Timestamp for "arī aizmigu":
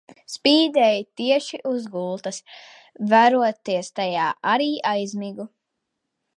4.57-5.51